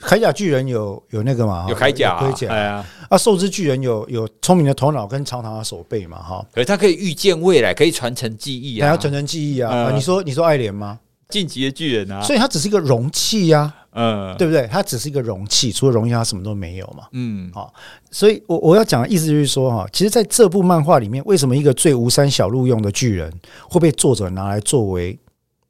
[0.00, 1.66] 铠甲巨人有有那个嘛？
[1.68, 2.52] 有铠甲，盔甲。
[2.52, 6.18] 哎呀，啊，兽之巨人有有聪明的头脑跟长长的手背嘛？
[6.22, 9.74] 哈，可是他可以预见未来，可以传承记忆啊，还要传承记忆啊。
[9.74, 11.00] 啊你说你说爱莲吗？
[11.28, 14.66] 晋级的巨人啊，所以它只是一个容器呀，嗯，对不对？
[14.68, 17.04] 它只是一个容器，除了容器，它什么都没有嘛。
[17.12, 17.74] 嗯，好，
[18.10, 23.30] 所以我我要讲的意思就是说哈，其实在这部漫画里面，为什么一个最无三小路用的巨人
[23.68, 25.18] 会被作者拿来作为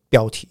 [0.08, 0.46] 标题？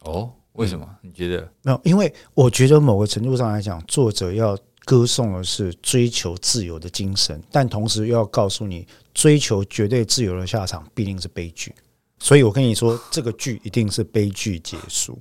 [0.00, 0.86] 哦，为什么？
[1.00, 1.48] 你觉得？
[1.62, 11.74] 没有，因为我觉得某个程度上来讲，作者要歌颂的是追求自由的精神，但同时又要告诉你，追求绝对自由的下场必定是悲剧。
[12.18, 15.18] 所以我跟你说， 这个剧一定是悲剧结束。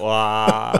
[0.00, 0.72] 哇！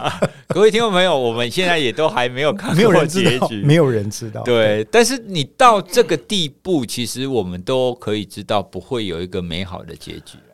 [0.49, 4.43] 各位听众朋友，我们现在也都还没有看过结局，没有人知道。
[4.45, 10.39] 对，但是你到这个地步，其实我们都可以知道，不会有一个美好的结局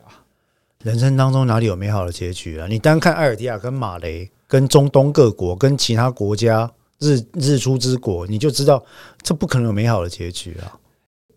[0.83, 2.65] 人生当中哪里有美好的结局啊？
[2.67, 8.83] 你单看艾尔迪亚跟马雷，跟中东各国，跟其他国家日日出之国，你就知道
[9.21, 10.73] 这不可能有美好的结局啊。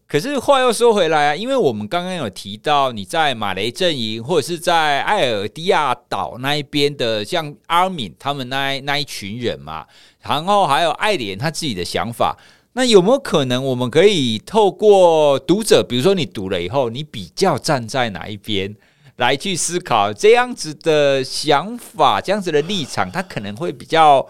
[0.06, 9.86] 可是话又说回来啊，因为我们刚刚有提到你在马雷阵营或者是在艾尔迪亚岛那一边的，像阿敏他们那那一群人嘛，
[10.22, 12.38] 然后还有艾莲他自己的想法，
[12.72, 18.74] 那有没有可能我们可以透过读者，比如说你读了以后，你比较站在哪一边
[19.16, 24.26] 来去思考这样子的想法，这样子的立场，他可能会比较。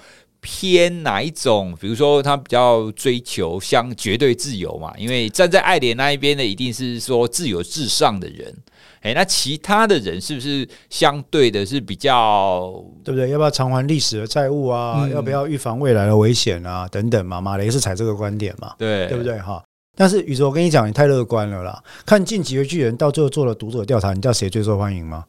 [0.47, 1.75] 偏哪一种？
[1.81, 8.55] 比如说，他比较追求相绝对自由嘛，因为站在爱莲那一边的，一定是说自由至上的人。
[9.01, 13.31] 诶，那其他的人是不是相对的是比较对不对？
[13.31, 14.99] 要不要偿还历史的债务啊？
[15.05, 16.87] 嗯、要不要预防未来的危险啊？
[16.89, 17.41] 等等嘛。
[17.41, 18.75] 马雷是采这个观点嘛？
[18.77, 19.39] 对，对不对？
[19.39, 19.65] 哈。
[19.95, 21.83] 但是宇哲，我跟你讲，你太乐观了啦。
[22.05, 25.25] 看进击的巨人到最后做了读者调查，你知道谁最受欢迎吗？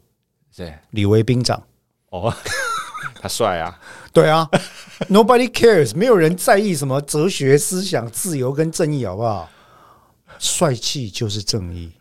[0.52, 1.62] 谁，李维兵长。
[2.10, 2.34] 哦。
[3.22, 3.80] 他帅啊，
[4.14, 4.48] 对啊
[5.10, 9.50] ，Nobody cares，没有人在意什么哲学思想、自由跟正义，好不好？
[10.38, 11.92] 帅气就是正义。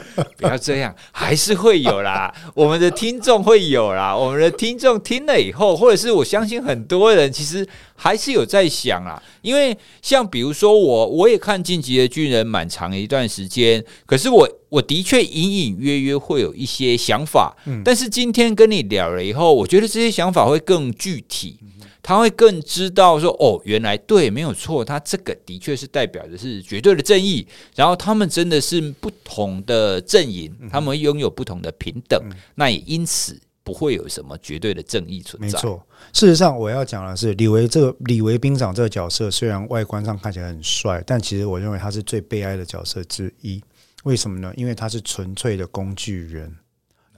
[0.38, 2.32] 不要这样，还是会有啦。
[2.54, 4.16] 我们的听众会有啦。
[4.16, 9.22] 我们的听众听了以后，或者是我相信很多人其实还是有在想啊。
[9.42, 17.56] 因为像比如说我，我也看《晋级的巨人》蛮长一段时间，可是我我的确隐隐约约会有一些想法。
[17.84, 21.58] 但是今天跟你聊了以后，我觉得这些想法会更具体。
[22.02, 27.46] 他会更知道说哦，原来对，没有错，他这个的确是代表的是绝对的正义。
[27.76, 32.20] 然后他们真的是不同的阵营，他们拥有不同的平等，
[32.56, 35.46] 那也因此不会有什么绝对的正义存在。
[35.46, 35.80] 没错，
[36.12, 43.62] 事实上我要讲的是，李维这个李维兵长这个角色，虽然外观上看起来很帅，但其实我认为他是最悲哀的角色之一。
[44.02, 44.52] 为什么呢？
[44.56, 46.52] 因为他是纯粹的工具人。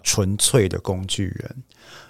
[0.04, 1.56] 纯粹的工具人，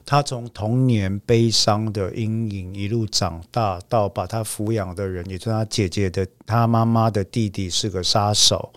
[0.05, 8.73] 他从童年悲伤的阴影一路长大，到把他抚养的人，也就是他姐姐的他妈妈的弟弟是个杀手。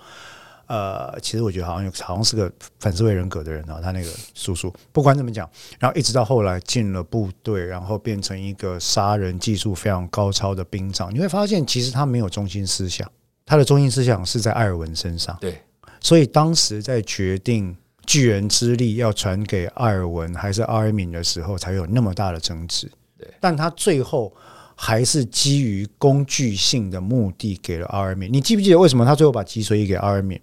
[0.68, 5.50] 呃，其实我觉得好像有好像是个反社会人格的人啊，他那个叔叔，不管怎么讲，
[5.80, 13.12] 然后一直到后来进了部队，然后变成一个杀人技术非常高超的兵长，你会发现其实他没有中心思想，
[13.46, 15.36] 他的中心思想是在艾尔文身上。
[15.42, 15.60] 对，
[16.02, 17.76] 所以当时在决定。
[18.08, 22.90] 巨人之力要传给艾尔文还是阿尔敏的时候，才有那么大的争执。
[23.18, 24.34] 对，但他最后
[24.76, 28.32] 还是基于工具性的目的给了阿尔敏。
[28.32, 30.40] 你记不记得为什么他最后把脊髓移给阿尔敏？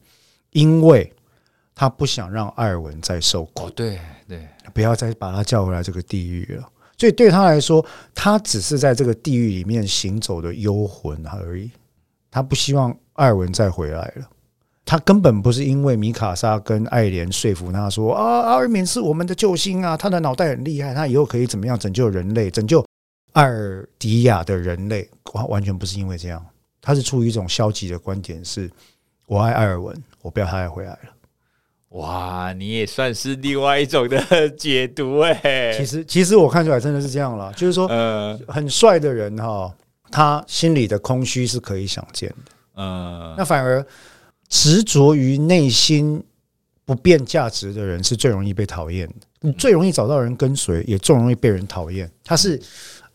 [0.50, 1.12] 因为
[1.74, 3.70] 他不想让艾尔文再受苦。
[3.70, 3.98] 对
[4.28, 6.68] 对，不要再把他叫回来这个地狱了。
[6.98, 11.70] 所以对他来说，他只是在这个地狱里面行走的幽魂而已。
[12.30, 14.28] 他不希望艾尔文再回来了。
[14.86, 22.84] 他根本不是因为米卡莎跟爱莲说服他说啊，阿尔敏是我们的救星啊，他的脑袋很厉害，他以后可以怎么样拯救人类，拯救
[23.32, 26.44] 艾尔迪亚的人类，完完全不是因为这样，
[26.82, 28.70] 他是出于一种消极的观点，是
[29.26, 30.98] 我爱艾尔文，我不要他再回来了。
[31.88, 35.74] 哇，你也算是另外一种的解读哎、欸。
[35.78, 39.72] 其实，其实我看出来真的是这样了，就是说，呃，很帅的人哈，
[40.10, 43.82] 他心里的空虚是可以想见的，嗯，那反而。
[44.48, 46.22] 执着于内心
[46.84, 52.10] 不变价值的人是最容易被讨厌的，你最容易找到人跟随，也最容易被人讨厌。
[52.22, 52.60] 他是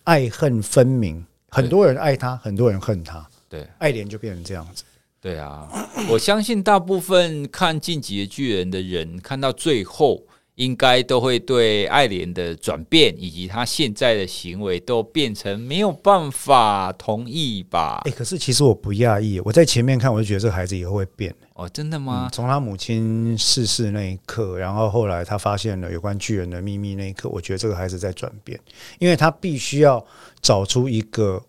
[0.03, 3.27] 爱恨分明，很多人爱他，很多人恨他。
[3.47, 4.83] 对，爱莲就变成这样子。
[5.21, 5.67] 对啊，
[6.10, 10.23] 我相信大部分看《进击的巨人》的人，看到最后。
[10.60, 18.01] 应该都会对爱莲的转变以及他现在的行为都变成没有办法同意吧？
[18.03, 21.33] 哎、欸，可是其实我不讶异，我在前面看我就觉得这个孩子以后会变。
[21.53, 22.29] 哦，真的吗？
[22.33, 28.60] 从、嗯、他母亲逝世那一刻，然后后来他发现了有关巨人的秘密那一刻，我觉得这个孩子在转变，
[28.99, 30.05] 因为他必须要
[30.41, 31.41] 找出一个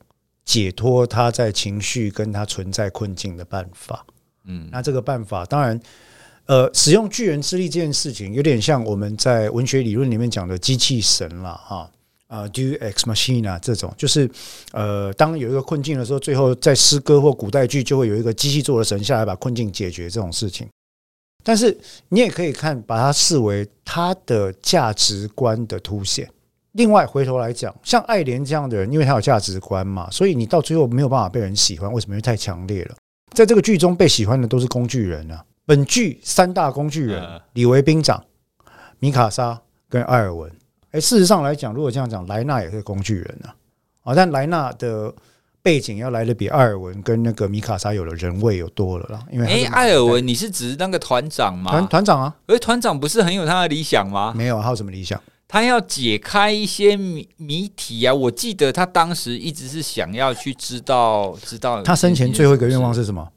[0.44, 4.06] 解脱他在情绪跟他存在困境的办法。
[4.44, 5.80] 嗯，那这个办法当然。
[6.50, 11.88] 呃，使用巨人之力这件事情，有点像我们在文学理论里面讲的机器神了哈。
[12.26, 14.28] 啊，Deus ex machina 这种，就是
[14.72, 20.66] 呃，当有一个困境的时候，最后在诗歌或古代剧就会有一个机器做的神下来把困境解决这种事情。
[21.44, 21.78] 但是
[22.08, 26.28] 你也可以看，把它视为他的价值观的凸显。
[26.72, 31.92] 另外回头来讲，像艾莲这样的人，因为他有价值观嘛，所以你到最后没有办法被人喜欢。
[31.92, 32.14] 为什么？
[32.14, 32.96] 因为太强烈了。
[33.34, 35.44] 在这个剧中被喜欢的都是工具人啊。
[35.66, 38.24] 本剧三大工具人：李维兵长、
[38.98, 40.50] 米卡莎跟艾尔文。
[40.92, 43.54] 哎，事实上来讲，如果这样讲，莱纳也是工具人啊。
[44.02, 45.14] 啊，但莱纳的
[45.62, 49.24] 背景要来的比艾尔文跟那个米卡莎有了人味有多了啦。
[49.30, 51.70] 因为哎，艾尔文，你是指那个团长吗？
[51.70, 54.32] 团团长啊，而团长不是很有他的理想吗？
[54.34, 55.22] 没有，他有什么理想？
[55.46, 58.14] 他要解开一些谜谜题啊！
[58.14, 63.28] 我记得他当时一直是想要去知道，知道他生前最后一个愿望是什么？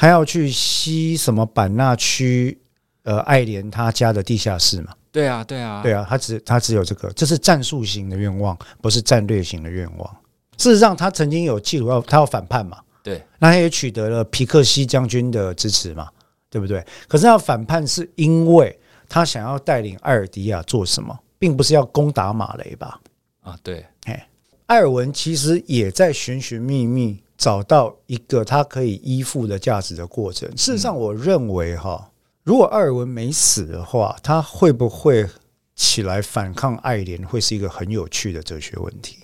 [0.00, 2.58] 他要去吸什么版纳区？
[3.02, 4.94] 呃，爱莲他家的地下室嘛？
[5.12, 6.06] 对啊，对啊，对啊。
[6.08, 10.16] 他只他只有这个，这是战术型的愿望，不是战略型的愿望。
[10.56, 12.78] 事实上，他曾经有记录要他要反叛嘛？
[13.02, 16.08] 对，那他也取得了皮克西将军的支持嘛？
[16.48, 16.82] 对不对？
[17.06, 22.98] 可是要反叛，是因为他想要带领艾尔迪亚做什么，并不是要攻打马雷吧？
[23.42, 23.84] 啊，对。
[24.04, 24.28] 哎，
[24.64, 27.22] 艾尔文其实也在寻寻觅觅。
[27.40, 30.46] 找到一个他可以依附的价值的过程。
[30.58, 32.12] 事实上，我认为哈，
[32.44, 35.26] 如果艾尔文没死的话，他会不会
[35.74, 39.16] 起来反抗爱莲，会是一个很有趣的哲学问题。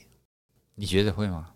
[0.77, 1.49] 你觉得会吗？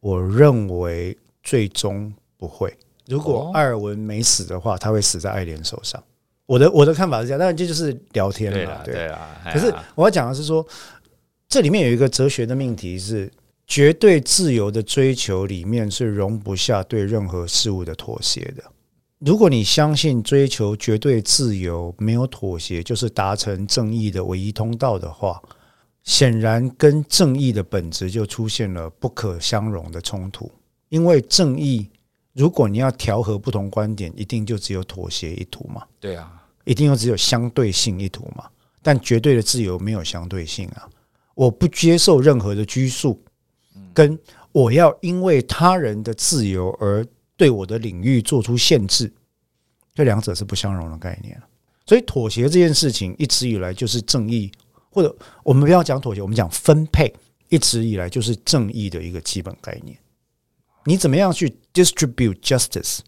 [0.00, 2.74] 我认为最终不会。
[3.06, 6.02] 如果艾尔文没死的话，他会死在爱莲手上。
[6.46, 9.28] 我的我的看法是这样，当然这就是聊天了，对啊。
[9.52, 10.66] 可是我要讲的是说，
[11.50, 13.30] 这里面有一个哲学的命题是。
[13.68, 18.64] 绝对自由的追求里面是容不下对任何事物的妥协的。
[19.18, 25.40] 如果你相信追求绝对自由没有妥协就是达成正义的唯一通道的话，
[26.02, 30.50] 显然跟正义的本质就出现了不可相容的冲突。
[30.88, 31.86] 因为正义，
[32.32, 35.82] 如果你要调和不同观点，一定就只有妥协一途嘛？
[36.00, 38.48] 对啊，一定就只有相对性一途嘛？
[38.82, 40.88] 但绝对的自由没有相对性啊！
[41.34, 43.22] 我不接受任何的拘束。
[43.98, 44.16] 跟
[44.52, 47.04] 我要因为他人的自由而
[47.36, 49.12] 对我的领域做出限制，
[49.92, 51.36] 这两者是不相容的概念。
[51.84, 54.52] 所以妥协这件事情一直以来就是正义，
[54.88, 57.12] 或者我们不要讲妥协，我们讲分配，
[57.48, 59.98] 一直以来就是正义的一个基本概念。
[60.84, 63.00] 你怎么样去 distribute justice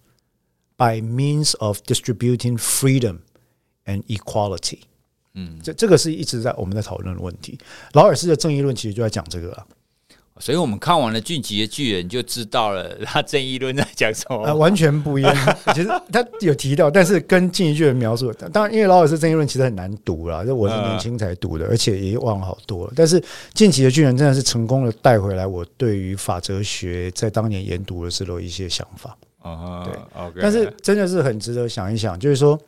[0.76, 3.20] by means of distributing freedom
[3.84, 4.80] and equality？
[5.34, 7.56] 嗯，这这个是一直在我们在讨论的问题。
[7.92, 9.64] 劳尔斯的正义论其实就在讲这个。
[10.40, 14.42] 所以我们看完了《进击的巨人》，就知道了他正义论在讲什么。
[14.44, 15.34] 呃，完全不一样。
[15.74, 22.92] 其实他有提到，但是跟《进击巨人》描述，当然，因为劳尔斯正义论其实很难读啦，就我是年轻才读的，而且也忘了好多了。
[22.96, 23.20] 但是
[23.52, 29.16] 《进击的巨人》真的是成功的带回来我对于法哲学在当年研读的时候一些想法。
[29.42, 30.38] 啊，对，OK。
[30.40, 32.58] 但是真的是很值得想一想，就是说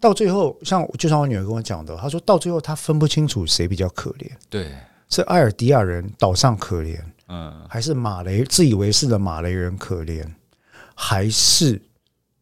[0.00, 4.28] 到最后，像就像我女儿跟我讲的，她说到最后她分不清楚谁比较可怜。
[4.48, 4.70] 对，
[5.08, 6.96] 是埃尔迪亚人岛上可怜。
[7.30, 10.26] 嗯，还是马雷自以为是的马雷人可怜，
[10.94, 11.80] 还是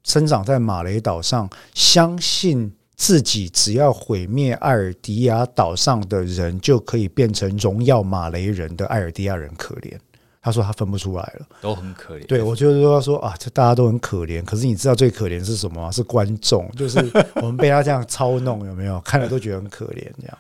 [0.03, 9.99] 生长在马雷岛上，相信自己只要毁灭艾尔迪亚岛上的人，就可以变成荣耀马雷人的艾尔迪亚人可怜？
[10.41, 12.25] 他说他分不出来了，都很可怜。
[12.27, 14.43] 对，我就是说说啊，这大家都很可怜。
[14.43, 15.91] 可是你知道最可怜是什么吗？
[15.91, 16.99] 是观众，就是
[17.35, 18.99] 我们被他这样操弄，有没有？
[19.01, 20.39] 看了都觉得很可怜，这样。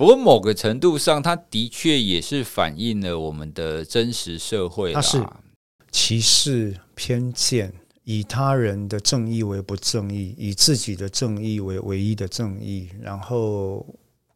[0.00, 4.94] 不过某个程度上，它的确也是反映了我们的真实社会。
[4.94, 5.22] 它是
[5.90, 7.70] 歧视、偏见，
[8.04, 13.84] 以他人的正义为不正义，以自己的正义为唯一的正义，然后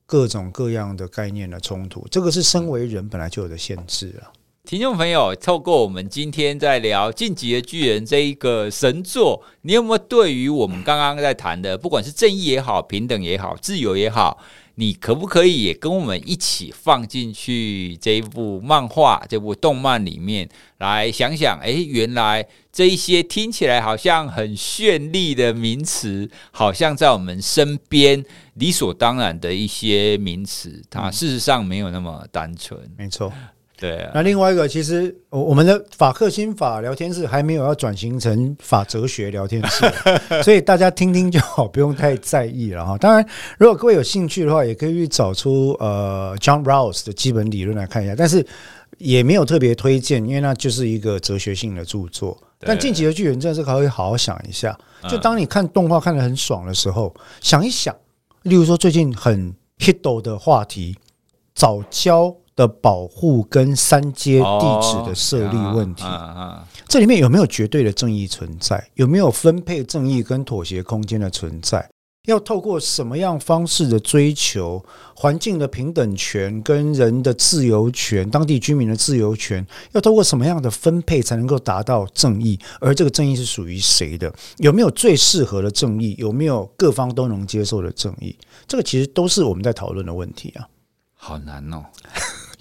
[0.05, 2.07] 各种各样的概念的冲突。
[2.11, 4.29] 这个是身为人本来就有的限制啊。
[4.65, 14.39] 听众朋友，透过我们今天在聊《进击的巨人》这一个神作，你有没有对于我们刚刚在谈的，不管是正义也好、平等也好、自由也好，
[14.77, 20.49] 你可不可以也跟我们一起放进去这一部漫画、这部动漫里面
[20.79, 21.59] 来想想？
[21.61, 32.81] 哎，原来这一些听起来好像很绚丽的名词，好像在我们身边理所当然的一些名词，它事实上没有那么单纯。
[32.99, 33.33] 没错。
[33.85, 39.85] 对啊，那另外一个，其实我我们的法克心法聊天室还没有要转型成法哲学聊天室，
[40.43, 42.97] 所以大家听听就好，不用太在意了哈。
[42.97, 43.27] 当然，
[43.59, 48.47] 如果各位有兴趣的话，也可以去找出呃 John Rawls 的基本理论来看一下，但是
[48.97, 52.39] 也没有特别推荐，因为那就是一个哲学性的著作。
[52.61, 54.75] 但进击的巨人真的是可以好好想一下，
[55.11, 57.95] 就当你看动画看得很爽的时候，想一想，
[58.45, 60.97] 例如说最近很 hit 的话题，
[61.55, 62.35] 藻礁。
[62.57, 66.05] 的保护跟三阶地址的设立问题，
[66.89, 68.89] 这里面有没有绝对的正义存在？
[68.95, 71.89] 有没有分配正义跟妥协空间的存在？
[72.27, 74.83] 要透过什么样方式的追求
[75.15, 79.67] 环境的平等权跟人的自由权、当地居民的自由权？
[79.93, 82.59] 要透过什么样的分配才能够达到正义？
[82.81, 84.33] 而这个正义是属于谁的？
[84.57, 86.15] 有没有最适合的正义？
[86.17, 88.35] 有没有各方都能接受的正义？
[88.67, 90.67] 这个其实都是我们在讨论的问题啊！
[91.13, 91.85] 好难哦。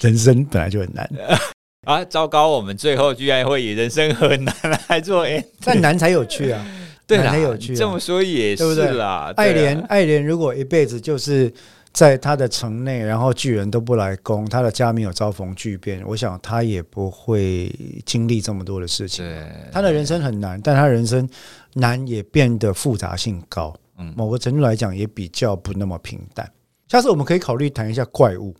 [0.03, 1.09] 人生本来就很难
[1.87, 2.03] 啊！
[2.05, 4.55] 糟糕，我们最后居然会以人生很难
[4.89, 6.65] 来做，哎，但难才有趣啊！
[7.07, 7.75] 对，难才有趣。
[7.75, 9.33] 这么说也是啦。
[9.35, 11.51] 爱莲，爱莲如果一辈子就是
[11.91, 17.69] 在他的城内，然后巨人都不来攻，他的家没有遭逢巨变，我想他也不会
[18.05, 19.25] 经历这么多的事情。
[19.25, 21.27] 对，他的人生很难，但他人生
[21.73, 23.75] 难也变得复杂性高。
[23.97, 26.49] 嗯，某个程度来讲，也比较不那么平淡。
[26.87, 28.55] 下次我们可以考虑谈一下怪物。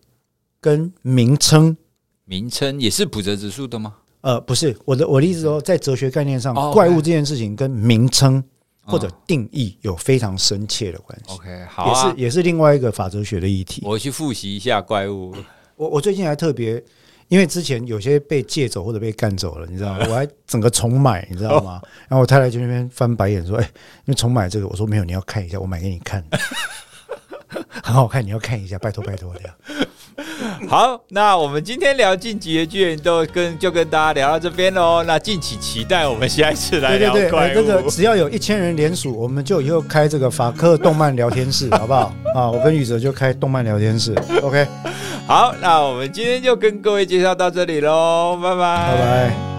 [0.64, 1.76] 跟名称，
[2.24, 3.96] 名称也是普泽指数的吗？
[4.22, 8.42] 呃，不是，我的我的意思说，在哲学概念上，怪物这件事情跟名称
[8.86, 11.34] 或者定义有非常深切的关系。
[11.34, 13.82] OK，好，也是也是另外一个法哲学的议题。
[13.84, 15.36] 我去复习一下怪物。
[15.76, 16.82] 我我最近还特别，
[17.28, 20.06] 因为之前有些被借走或者被干走了，你知道吗？
[20.08, 21.82] 我还整个重买，你知道吗？
[22.08, 26.24] 然后我太太就那边翻白眼说：“哎，因为重买这个。”我说：“没有，你要看一下，我买给你看，
[27.84, 29.54] 很好看，你要看一下，拜托拜托这样。”
[30.70, 35.04] 好，那我们今天聊进击的巨人都跟就跟大家聊到这边喽。
[35.04, 37.30] 那敬请期待我们下一次来聊怪物。
[37.30, 42.14] 对对对，这个只要有一千人连署，我们就以后开这个法克动漫聊天室，好不好？
[42.36, 44.16] 啊，我跟宇哲就开动漫聊天室。
[44.42, 44.68] OK，
[45.28, 49.53] 好，那我们今天就跟各位介绍到这里喽，拜拜，拜拜。